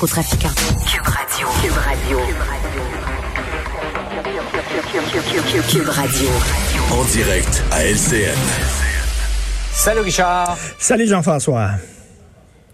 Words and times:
Au 0.00 0.06
trafiquant. 0.06 0.48
Cube 0.86 1.06
Radio. 1.06 1.48
Cube 1.60 1.72
Radio. 1.76 2.18
Cube 5.68 5.88
Radio. 5.88 6.28
En 6.92 7.04
direct 7.04 7.62
à 7.72 7.84
LCN. 7.84 8.36
Salut 9.72 10.00
Richard. 10.00 10.56
Salut 10.78 11.08
Jean-François. 11.08 11.70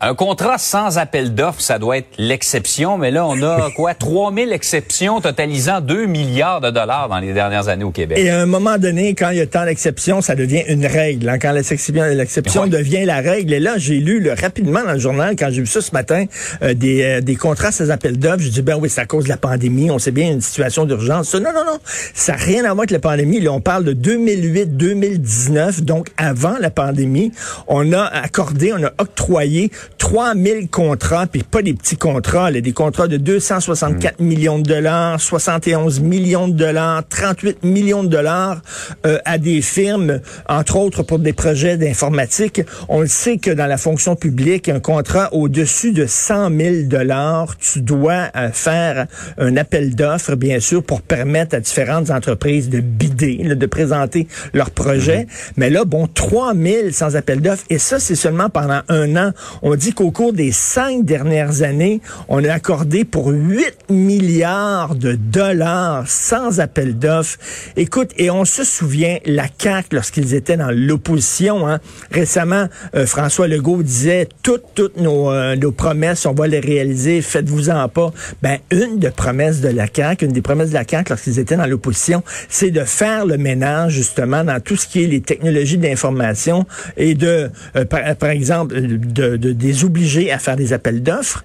Un 0.00 0.14
contrat 0.14 0.58
sans 0.58 0.98
appel 0.98 1.34
d'offres, 1.34 1.60
ça 1.62 1.78
doit 1.78 1.96
être 1.98 2.08
l'exception, 2.18 2.98
mais 2.98 3.10
là, 3.10 3.24
on 3.26 3.40
a 3.42 3.70
quoi? 3.76 3.94
3000 3.94 4.52
exceptions 4.52 5.20
totalisant 5.20 5.80
2 5.80 6.06
milliards 6.06 6.60
de 6.60 6.70
dollars 6.70 7.08
dans 7.08 7.20
les 7.20 7.32
dernières 7.32 7.68
années 7.68 7.84
au 7.84 7.90
Québec. 7.90 8.18
Et 8.18 8.28
à 8.28 8.40
un 8.40 8.46
moment 8.46 8.76
donné, 8.76 9.14
quand 9.14 9.30
il 9.30 9.38
y 9.38 9.40
a 9.40 9.46
tant 9.46 9.64
d'exceptions, 9.64 10.20
ça 10.20 10.34
devient 10.34 10.62
une 10.68 10.84
règle. 10.84 11.28
hein. 11.28 11.38
Quand 11.38 11.52
l'exception 11.52 12.66
devient 12.66 13.04
la 13.06 13.20
règle. 13.20 13.52
Et 13.54 13.60
là, 13.60 13.74
j'ai 13.78 13.94
lu 14.00 14.20
là, 14.20 14.34
rapidement 14.34 14.82
dans 14.84 14.92
le 14.92 14.98
journal, 14.98 15.36
quand 15.38 15.48
j'ai 15.50 15.60
vu 15.62 15.66
ça 15.66 15.80
ce 15.80 15.92
matin, 15.92 16.24
euh, 16.62 16.74
des, 16.74 17.02
euh, 17.02 17.20
des 17.22 17.36
contrats 17.36 17.72
sans 17.72 17.90
appel 17.90 18.18
d'offres. 18.18 18.40
J'ai 18.40 18.50
dit, 18.50 18.62
ben 18.62 18.76
oui, 18.78 18.90
c'est 18.90 19.00
à 19.00 19.06
cause 19.06 19.24
de 19.24 19.28
la 19.30 19.36
pandémie. 19.38 19.90
On 19.90 19.98
sait 19.98 20.10
bien 20.10 20.30
une 20.32 20.40
situation 20.42 20.84
d'urgence. 20.84 21.34
Non, 21.34 21.52
non, 21.54 21.64
non. 21.64 21.78
Ça 22.12 22.32
n'a 22.32 22.38
rien 22.38 22.60
à 22.64 22.68
voir 22.68 22.80
avec 22.80 22.90
la 22.90 22.98
pandémie. 22.98 23.40
Là, 23.40 23.52
on 23.52 23.60
parle 23.60 23.84
de 23.84 23.92
2008-2019, 23.94 25.80
donc 25.82 26.08
avant 26.16 26.56
la 26.60 26.70
pandémie. 26.70 27.32
On 27.68 27.92
a 27.92 28.02
accordé, 28.02 28.72
on 28.72 28.82
a 28.84 28.92
octroyé 28.98 29.70
3000 29.98 30.68
contrats, 30.68 31.26
puis 31.26 31.42
pas 31.42 31.62
des 31.62 31.74
petits 31.74 31.96
contrats, 31.96 32.50
là, 32.50 32.60
des 32.60 32.72
contrats 32.72 33.08
de 33.08 33.16
264 33.16 34.20
millions 34.20 34.58
de 34.58 34.64
dollars, 34.64 35.20
71 35.20 36.00
millions 36.00 36.48
de 36.48 36.54
dollars, 36.54 37.02
38 37.08 37.64
millions 37.64 38.02
de 38.02 38.08
dollars 38.08 38.60
euh, 39.06 39.18
à 39.24 39.38
des 39.38 39.62
firmes, 39.62 40.20
entre 40.48 40.76
autres 40.76 41.02
pour 41.02 41.18
des 41.18 41.32
projets 41.32 41.76
d'informatique. 41.76 42.62
On 42.88 43.00
le 43.00 43.06
sait 43.06 43.38
que 43.38 43.50
dans 43.50 43.66
la 43.66 43.76
fonction 43.76 44.16
publique, 44.16 44.68
un 44.68 44.80
contrat 44.80 45.32
au-dessus 45.32 45.92
de 45.92 46.06
100 46.06 46.50
000 46.56 46.74
dollars, 46.84 47.56
tu 47.56 47.80
dois 47.80 48.28
euh, 48.36 48.50
faire 48.52 49.06
un 49.38 49.56
appel 49.56 49.94
d'offres, 49.94 50.36
bien 50.36 50.60
sûr, 50.60 50.82
pour 50.82 51.02
permettre 51.02 51.56
à 51.56 51.60
différentes 51.60 52.10
entreprises 52.10 52.68
de 52.68 52.80
bider, 52.80 53.40
là, 53.42 53.54
de 53.54 53.66
présenter 53.66 54.28
leur 54.52 54.70
projet. 54.70 55.26
Mais 55.56 55.70
là, 55.70 55.84
bon, 55.84 56.06
3 56.06 56.54
000 56.54 56.90
sans 56.90 57.16
appel 57.16 57.40
d'offres, 57.40 57.64
et 57.70 57.78
ça, 57.78 57.98
c'est 57.98 58.14
seulement 58.14 58.50
pendant 58.50 58.80
un 58.88 59.16
an. 59.16 59.32
On 59.62 59.73
dit 59.76 59.92
qu'au 59.92 60.10
cours 60.10 60.32
des 60.32 60.52
cinq 60.52 61.04
dernières 61.04 61.62
années, 61.62 62.00
on 62.28 62.44
a 62.44 62.52
accordé 62.52 63.04
pour 63.04 63.28
8 63.28 63.90
milliards 63.90 64.94
de 64.94 65.14
dollars 65.14 66.08
sans 66.08 66.60
appel 66.60 66.98
d'offres. 66.98 67.38
Écoute, 67.76 68.10
et 68.16 68.30
on 68.30 68.44
se 68.44 68.64
souvient, 68.64 69.18
la 69.26 69.46
CAQ, 69.58 69.94
lorsqu'ils 69.94 70.34
étaient 70.34 70.56
dans 70.56 70.70
l'opposition, 70.70 71.66
hein, 71.68 71.80
récemment, 72.10 72.68
euh, 72.94 73.06
François 73.06 73.48
Legault 73.48 73.82
disait, 73.82 74.28
toutes, 74.42 74.64
toutes 74.74 74.96
nos, 74.96 75.30
euh, 75.30 75.56
nos 75.56 75.72
promesses, 75.72 76.26
on 76.26 76.32
va 76.32 76.46
les 76.46 76.60
réaliser, 76.60 77.22
faites-vous-en 77.22 77.88
pas. 77.88 78.12
Ben, 78.42 78.58
une 78.70 78.98
des 78.98 79.10
promesses 79.10 79.60
de 79.60 79.68
la 79.68 79.86
CAQ, 79.92 80.26
une 80.26 80.32
des 80.32 80.42
promesses 80.42 80.70
de 80.70 80.74
la 80.74 80.84
CAQ 80.88 81.10
lorsqu'ils 81.10 81.38
étaient 81.38 81.56
dans 81.56 81.66
l'opposition, 81.66 82.22
c'est 82.48 82.70
de 82.70 82.84
faire 82.84 83.26
le 83.26 83.36
ménage, 83.36 83.92
justement, 83.92 84.44
dans 84.44 84.60
tout 84.60 84.76
ce 84.76 84.86
qui 84.86 85.04
est 85.04 85.06
les 85.06 85.20
technologies 85.20 85.78
d'information 85.78 86.66
et 86.96 87.14
de, 87.14 87.50
euh, 87.76 87.84
par, 87.84 88.00
par 88.16 88.30
exemple, 88.30 88.74
de, 88.74 89.36
de, 89.36 89.52
des 89.64 89.82
obliger 89.82 90.30
à 90.30 90.38
faire 90.38 90.56
des 90.56 90.74
appels 90.74 91.02
d'offres 91.02 91.42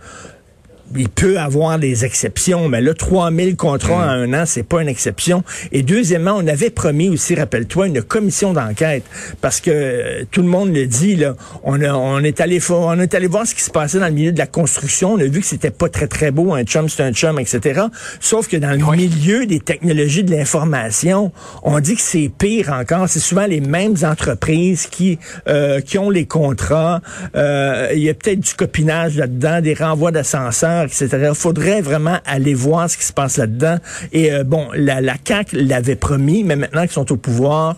il 0.96 1.10
peut 1.10 1.40
avoir 1.40 1.80
des 1.80 2.06
exceptions, 2.06 2.68
mais 2.70 2.82
là, 2.82 2.94
3000 2.94 3.56
contrats 3.56 3.96
en 3.96 4.10
un 4.10 4.34
an, 4.34 4.44
c'est 4.46 4.64
pas 4.64 4.82
une 4.82 4.88
exception. 4.90 5.44
Et 5.72 5.84
deuxièmement, 5.84 6.34
on 6.38 6.48
avait 6.48 6.70
promis 6.70 7.10
aussi, 7.10 7.36
rappelle-toi, 7.36 7.88
une 7.88 8.02
commission 8.02 8.54
d'enquête, 8.54 9.04
parce 9.42 9.62
que 9.62 9.72
euh, 9.72 10.24
tout 10.32 10.42
le 10.42 10.48
monde 10.48 10.74
le 10.74 10.86
dit, 10.88 11.16
là, 11.16 11.36
on, 11.64 11.82
a- 11.82 11.94
on 11.94 12.20
est 12.24 12.42
allé 12.42 12.60
on 12.70 13.00
est 13.00 13.14
allé 13.14 13.28
voir 13.28 13.46
ce 13.48 13.56
qui 13.56 13.62
se 13.64 13.72
passait 13.72 14.00
dans 14.00 14.08
le 14.08 14.14
milieu 14.14 14.32
de 14.32 14.38
la 14.38 14.48
construction, 14.48 15.14
on 15.14 15.20
a 15.20 15.26
vu 15.26 15.40
que 15.42 15.46
c'était 15.46 15.72
pas 15.72 15.90
très 15.90 16.08
très 16.08 16.32
beau, 16.32 16.54
un 16.54 16.64
chum 16.64 16.90
c'est 16.90 17.04
un 17.04 17.12
chum, 17.14 17.40
etc. 17.40 17.82
Sauf 18.20 18.48
que 18.48 18.58
dans 18.58 18.72
le 18.72 18.96
milieu 18.96 19.46
des 19.46 19.60
technologies 19.60 20.24
de 20.24 20.32
l'information, 20.32 21.32
on 21.64 21.80
dit 21.80 21.96
que 21.96 22.02
c'est 22.02 22.30
pire 22.38 22.72
encore. 22.74 23.08
C'est 23.10 23.20
souvent 23.20 23.46
les 23.46 23.62
mêmes 23.62 23.96
entreprises 24.04 24.88
qui 24.88 25.20
euh, 25.48 25.82
qui 25.82 25.98
ont 25.98 26.10
les 26.10 26.26
contrats. 26.26 27.02
Euh, 27.36 27.90
Il 27.94 28.00
y 28.04 28.10
a 28.10 28.14
peut-être 28.14 28.40
du 28.40 28.54
copinage 28.54 29.16
là-dedans, 29.16 29.62
des 29.62 29.74
renvois 29.74 30.12
d'ascenseurs, 30.12 30.79
etc. 30.86 31.32
Faudrait 31.34 31.82
vraiment 31.82 32.18
aller 32.26 32.54
voir 32.54 32.90
ce 32.90 32.98
qui 32.98 33.04
se 33.04 33.14
passe 33.14 33.38
là-dedans. 33.38 33.78
Et 34.12 34.32
euh, 34.32 34.44
bon, 34.44 34.68
la, 34.76 35.02
la 35.02 35.16
CAQ 35.26 35.56
l'avait 35.56 35.96
promis, 35.96 36.44
mais 36.44 36.56
maintenant 36.56 36.82
qu'ils 36.82 36.92
sont 36.92 37.12
au 37.12 37.18
pouvoir, 37.18 37.78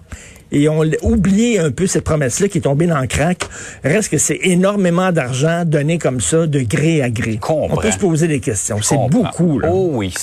et 0.51 0.67
on 0.67 0.83
oublié 1.01 1.59
un 1.59 1.71
peu 1.71 1.87
cette 1.87 2.03
promesse-là 2.03 2.49
qui 2.49 2.57
est 2.57 2.61
tombée 2.61 2.87
dans 2.87 2.99
le 2.99 3.07
crack. 3.07 3.45
Reste 3.83 4.09
que 4.09 4.17
c'est 4.17 4.39
énormément 4.43 5.11
d'argent 5.11 5.63
donné 5.65 5.97
comme 5.97 6.19
ça, 6.19 6.45
de 6.45 6.59
gré 6.59 7.01
à 7.01 7.09
gré. 7.09 7.37
Comprends. 7.37 7.77
On 7.77 7.81
peut 7.81 7.91
se 7.91 7.97
poser 7.97 8.27
des 8.27 8.39
questions. 8.39 8.79
C'est 8.81 8.97
beaucoup, 9.09 9.59
là. 9.59 9.69
Oh 9.71 9.91
oui. 9.93 10.13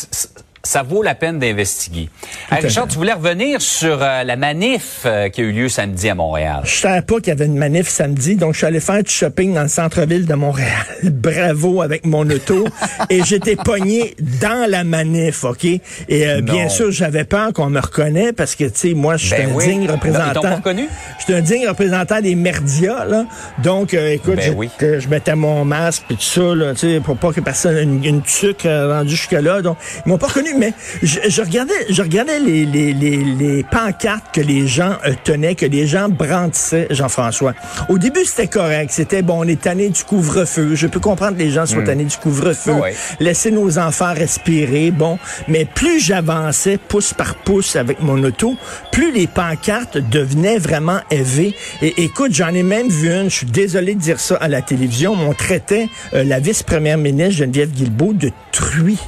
Ça 0.62 0.82
vaut 0.82 1.02
la 1.02 1.14
peine 1.14 1.38
d'investiguer. 1.38 2.10
Euh, 2.50 2.56
Richard, 2.62 2.88
tu 2.88 2.96
voulais 2.96 3.12
revenir 3.12 3.60
sur 3.60 4.02
euh, 4.02 4.24
la 4.24 4.36
manif 4.36 5.02
euh, 5.04 5.28
qui 5.28 5.42
a 5.42 5.44
eu 5.44 5.52
lieu 5.52 5.68
samedi 5.68 6.08
à 6.08 6.14
Montréal. 6.14 6.60
Je 6.64 6.76
savais 6.80 7.02
pas 7.02 7.16
qu'il 7.16 7.28
y 7.28 7.30
avait 7.32 7.44
une 7.44 7.58
manif 7.58 7.88
samedi, 7.88 8.36
donc 8.36 8.54
je 8.54 8.58
suis 8.58 8.66
allé 8.66 8.80
faire 8.80 9.02
du 9.02 9.10
shopping 9.10 9.52
dans 9.52 9.62
le 9.62 9.68
centre-ville 9.68 10.24
de 10.24 10.34
Montréal. 10.34 10.86
Bravo 11.02 11.82
avec 11.82 12.06
mon 12.06 12.28
auto. 12.30 12.66
et 13.10 13.22
j'étais 13.24 13.54
pogné 13.56 14.14
dans 14.40 14.68
la 14.70 14.82
manif, 14.84 15.44
OK? 15.44 15.64
Et 15.64 15.80
euh, 16.10 16.40
bien 16.40 16.70
sûr, 16.70 16.90
j'avais 16.90 17.24
peur 17.24 17.52
qu'on 17.52 17.68
me 17.68 17.80
reconnaisse 17.80 18.32
parce 18.34 18.54
que, 18.54 18.64
tu 18.64 18.70
sais, 18.74 18.94
moi, 18.94 19.18
je 19.18 19.26
suis 19.26 19.36
Ben 19.36 19.50
un 19.50 19.54
oui. 19.54 19.66
digne 19.66 19.90
représentant. 19.90 20.40
pas 20.40 20.54
reconnu? 20.56 20.88
Je 21.18 21.24
suis 21.24 21.34
un 21.34 21.42
digne 21.42 21.68
représentant 21.68 22.20
des 22.22 22.34
merdias, 22.34 23.04
là. 23.04 23.26
Donc, 23.62 23.92
euh, 23.92 24.12
écoute, 24.12 24.36
Ben 24.36 24.52
je, 24.52 24.52
oui. 24.52 24.70
que 24.78 25.00
je 25.00 25.08
mettais 25.08 25.34
mon 25.34 25.66
masque 25.66 26.04
et 26.10 26.14
tout 26.14 26.22
ça, 26.22 26.54
là, 26.54 26.72
tu 26.72 26.80
sais, 26.94 27.00
pour 27.04 27.18
pas 27.18 27.30
que 27.30 27.40
personne 27.42 27.76
une, 27.76 28.04
une 28.04 28.22
tuque 28.22 28.64
euh, 28.64 28.94
rendue 28.94 29.10
jusque-là. 29.10 29.60
Donc, 29.60 29.76
ils 30.06 30.08
m'ont 30.08 30.18
pas 30.18 30.28
reconnu, 30.28 30.54
mais 30.56 30.72
je, 31.02 31.18
je 31.28 31.42
regardais, 31.42 31.74
je 31.90 32.00
regardais 32.00 32.37
les, 32.38 32.64
les, 32.64 32.92
les, 32.92 33.16
les 33.16 33.62
pancartes 33.62 34.34
que 34.34 34.40
les 34.40 34.66
gens 34.66 34.96
euh, 35.06 35.14
tenaient, 35.24 35.54
que 35.54 35.66
les 35.66 35.86
gens 35.86 36.08
brandissaient, 36.08 36.88
Jean-François. 36.90 37.54
Au 37.88 37.98
début, 37.98 38.24
c'était 38.24 38.48
correct. 38.48 38.90
C'était, 38.92 39.22
bon, 39.22 39.44
on 39.44 39.48
est 39.48 39.60
tanné 39.60 39.88
du 39.88 40.04
couvre-feu. 40.04 40.74
Je 40.74 40.86
peux 40.86 41.00
comprendre 41.00 41.36
que 41.36 41.42
les 41.42 41.50
gens 41.50 41.66
soient 41.66 41.82
tannés 41.82 42.04
du 42.04 42.16
couvre-feu. 42.16 42.72
Ouais. 42.72 42.94
Laisser 43.20 43.50
nos 43.50 43.78
enfants 43.78 44.14
respirer, 44.14 44.90
bon. 44.90 45.18
Mais 45.48 45.64
plus 45.64 46.00
j'avançais 46.00 46.78
pouce 46.78 47.14
par 47.14 47.34
pouce 47.36 47.76
avec 47.76 48.00
mon 48.00 48.22
auto, 48.24 48.56
plus 48.92 49.12
les 49.12 49.26
pancartes 49.26 49.98
devenaient 49.98 50.58
vraiment 50.58 51.00
élevées. 51.10 51.54
Et 51.82 52.02
écoute, 52.02 52.32
j'en 52.32 52.54
ai 52.54 52.62
même 52.62 52.88
vu 52.88 53.10
une, 53.10 53.30
je 53.30 53.36
suis 53.36 53.46
désolé 53.46 53.94
de 53.94 54.00
dire 54.00 54.20
ça 54.20 54.36
à 54.36 54.48
la 54.48 54.62
télévision, 54.62 55.16
mais 55.16 55.24
on 55.24 55.34
traitait 55.34 55.88
euh, 56.14 56.24
la 56.24 56.40
vice-première 56.40 56.98
ministre 56.98 57.36
Geneviève 57.36 57.70
Guilbeault 57.70 58.14
de 58.14 58.30
truie. 58.52 58.98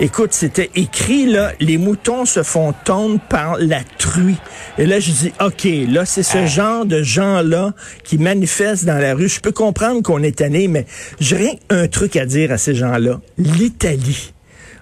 Écoute, 0.00 0.32
c'était 0.32 0.70
écrit, 0.74 1.26
là, 1.26 1.52
les 1.60 1.78
moutons 1.78 2.24
se 2.24 2.42
font 2.42 2.72
tondre 2.84 3.20
par 3.28 3.58
la 3.58 3.80
truie. 3.98 4.38
Et 4.78 4.86
là, 4.86 4.98
je 4.98 5.10
dis, 5.12 5.32
OK, 5.40 5.68
là, 5.88 6.04
c'est 6.04 6.22
ce 6.22 6.46
genre 6.46 6.86
de 6.86 7.02
gens-là 7.02 7.72
qui 8.02 8.18
manifestent 8.18 8.84
dans 8.84 8.98
la 8.98 9.14
rue. 9.14 9.28
Je 9.28 9.40
peux 9.40 9.52
comprendre 9.52 10.02
qu'on 10.02 10.22
est 10.22 10.38
tanné, 10.38 10.66
mais 10.66 10.86
j'ai 11.20 11.36
rien 11.36 11.54
un 11.70 11.88
truc 11.88 12.16
à 12.16 12.26
dire 12.26 12.50
à 12.50 12.58
ces 12.58 12.74
gens-là. 12.74 13.20
L'Italie. 13.38 14.32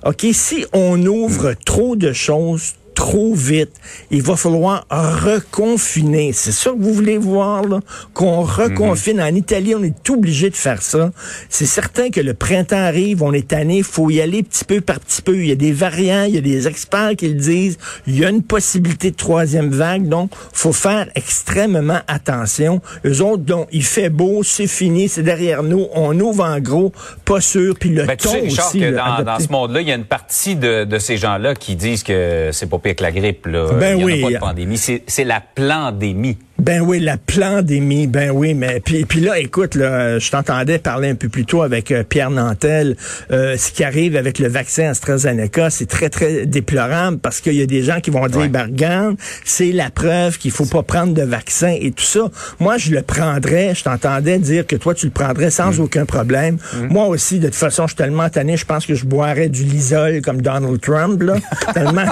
OK, 0.06 0.26
si 0.32 0.64
on 0.72 1.04
ouvre 1.04 1.54
trop 1.66 1.96
de 1.96 2.12
choses 2.12 2.76
trop 3.00 3.32
vite, 3.34 3.72
il 4.10 4.20
va 4.20 4.36
falloir 4.36 4.84
reconfiner. 4.90 6.34
C'est 6.34 6.52
ça 6.52 6.70
que 6.70 6.76
vous 6.78 6.92
voulez 6.92 7.16
voir, 7.16 7.64
là? 7.64 7.80
Qu'on 8.12 8.42
reconfine. 8.42 9.22
En 9.22 9.34
Italie, 9.34 9.74
on 9.74 9.82
est 9.82 10.10
obligé 10.10 10.50
de 10.50 10.54
faire 10.54 10.82
ça. 10.82 11.10
C'est 11.48 11.64
certain 11.64 12.10
que 12.10 12.20
le 12.20 12.34
printemps 12.34 12.76
arrive, 12.76 13.22
on 13.22 13.32
est 13.32 13.48
tanné, 13.48 13.78
il 13.78 13.84
faut 13.84 14.10
y 14.10 14.20
aller 14.20 14.42
petit 14.42 14.66
peu 14.66 14.82
par 14.82 15.00
petit 15.00 15.22
peu. 15.22 15.34
Il 15.38 15.46
y 15.46 15.52
a 15.52 15.54
des 15.54 15.72
variants, 15.72 16.24
il 16.24 16.34
y 16.34 16.38
a 16.38 16.42
des 16.42 16.68
experts 16.68 17.16
qui 17.16 17.28
le 17.28 17.40
disent. 17.40 17.78
Il 18.06 18.18
y 18.18 18.24
a 18.26 18.28
une 18.28 18.42
possibilité 18.42 19.12
de 19.12 19.16
troisième 19.16 19.70
vague, 19.70 20.06
donc 20.06 20.30
faut 20.52 20.74
faire 20.74 21.08
extrêmement 21.14 22.00
attention. 22.06 22.82
Eux 23.06 23.22
autres, 23.22 23.44
donc, 23.44 23.66
il 23.72 23.82
fait 23.82 24.10
beau, 24.10 24.42
c'est 24.42 24.66
fini, 24.66 25.08
c'est 25.08 25.22
derrière 25.22 25.62
nous, 25.62 25.86
on 25.94 26.20
ouvre 26.20 26.44
en 26.44 26.60
gros, 26.60 26.92
pas 27.24 27.40
sûr, 27.40 27.76
puis 27.80 27.88
le 27.88 28.04
Ben, 28.04 28.16
tu 28.18 28.24
ton 28.24 28.32
sais, 28.34 28.40
Richard, 28.40 28.68
aussi. 28.68 28.80
que 28.80 29.24
dans, 29.24 29.38
ce 29.38 29.50
monde-là, 29.50 29.80
il 29.80 29.88
y 29.88 29.92
a 29.92 29.94
une 29.94 30.04
partie 30.04 30.54
de, 30.54 30.84
de 30.84 30.98
ces 30.98 31.16
gens-là 31.16 31.54
qui 31.54 31.76
disent 31.76 32.02
que 32.02 32.50
c'est 32.52 32.68
pas 32.68 32.78
pire 32.78 32.89
que 32.94 33.02
la 33.02 33.12
grippe. 33.12 33.46
Là. 33.46 33.72
Ben 33.72 33.96
il 33.96 34.00
y 34.00 34.02
en 34.02 34.06
oui. 34.06 34.20
a 34.20 34.26
pas 34.26 34.32
de 34.32 34.38
pandémie. 34.38 34.78
C'est, 34.78 35.02
c'est 35.06 35.24
la 35.24 35.40
pandémie. 35.40 36.38
Ben 36.60 36.82
oui, 36.82 37.00
la 37.00 37.16
pandémie, 37.16 38.06
ben 38.06 38.30
oui, 38.30 38.52
mais 38.54 38.80
puis, 38.80 39.04
puis 39.06 39.20
là, 39.20 39.38
écoute, 39.38 39.74
là, 39.74 40.18
je 40.18 40.30
t'entendais 40.30 40.78
parler 40.78 41.08
un 41.08 41.14
peu 41.14 41.28
plus 41.28 41.44
tôt 41.46 41.62
avec 41.62 41.90
euh, 41.90 42.04
Pierre 42.04 42.30
Nantel. 42.30 42.96
Euh, 43.32 43.56
ce 43.56 43.72
qui 43.72 43.82
arrive 43.82 44.14
avec 44.14 44.38
le 44.38 44.46
vaccin 44.48 44.90
AstraZeneca, 44.90 45.70
c'est 45.70 45.86
très, 45.86 46.10
très 46.10 46.44
déplorable 46.46 47.18
parce 47.18 47.40
qu'il 47.40 47.54
y 47.54 47.62
a 47.62 47.66
des 47.66 47.82
gens 47.82 48.00
qui 48.00 48.10
vont 48.10 48.26
dire, 48.26 48.40
Ouais. 48.42 48.48
ben 48.48 48.64
regarde, 48.64 49.16
c'est 49.44 49.72
la 49.72 49.90
preuve 49.90 50.38
qu'il 50.38 50.50
faut 50.50 50.66
pas 50.66 50.82
prendre 50.82 51.14
de 51.14 51.22
vaccin 51.22 51.74
et 51.80 51.92
tout 51.92 52.04
ça. 52.04 52.28
Moi, 52.60 52.76
je 52.78 52.90
le 52.92 53.02
prendrais, 53.02 53.74
je 53.74 53.82
t'entendais 53.84 54.38
dire 54.38 54.66
que 54.66 54.76
toi, 54.76 54.94
tu 54.94 55.06
le 55.06 55.12
prendrais 55.12 55.50
sans 55.50 55.72
Mm. 55.72 55.80
aucun 55.80 56.04
problème. 56.04 56.58
Moi 56.90 57.06
aussi, 57.06 57.38
de 57.38 57.46
toute 57.46 57.56
façon, 57.56 57.84
je 57.84 57.94
suis 57.94 57.96
tellement 57.96 58.28
tanné, 58.28 58.56
je 58.58 58.66
pense 58.66 58.84
que 58.86 58.94
je 58.94 59.06
boirais 59.06 59.48
du 59.48 59.64
Lysol 59.64 60.20
comme 60.20 60.42
Donald 60.42 60.80
Trump, 60.80 61.22
là, 61.22 61.36
tellement 61.74 62.06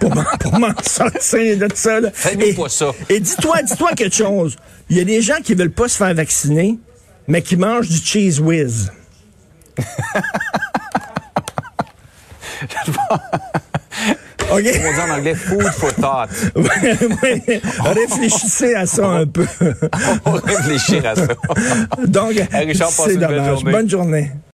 pour 0.00 0.14
m'en- 0.58 0.74
sortir 0.82 1.56
de 1.56 1.68
ça. 1.74 2.00
là. 2.00 2.08
Et- 2.40 2.52
pas 2.54 2.68
ça. 2.68 2.86
et 3.08 3.20
dis-toi, 3.20 3.62
dis-toi 3.62 3.90
quelque 3.94 4.14
chose. 4.16 4.56
Il 4.90 4.96
y 4.96 5.00
a 5.00 5.04
des 5.04 5.22
gens 5.22 5.40
qui 5.42 5.54
veulent 5.54 5.70
pas 5.72 5.88
se 5.88 5.96
faire 5.96 6.14
vacciner, 6.14 6.78
mais 7.28 7.42
qui 7.42 7.56
mangent 7.56 7.88
du 7.88 7.96
cheese 7.98 8.40
whiz. 8.40 8.92
OK? 14.50 14.50
On 14.50 14.58
dit 14.60 14.70
en 15.00 15.10
anglais 15.14 15.34
food 15.34 15.64
for 15.72 15.94
thought. 15.94 16.28
Ouais, 16.54 16.98
ouais. 17.22 17.60
Réfléchissez 17.84 18.74
à 18.74 18.86
ça 18.86 19.06
un 19.06 19.26
peu. 19.26 19.46
On 20.24 20.32
va 20.32 20.40
réfléchir 20.40 21.06
à 21.06 21.14
ça. 21.14 21.26
Donc, 22.06 22.34
Richard, 22.52 22.88
passe 22.88 23.02
c'est 23.06 23.14
une 23.14 23.20
belle 23.20 23.28
dommage. 23.30 23.58
journée. 23.58 23.72
Bonne 23.72 23.88
journée. 23.90 24.32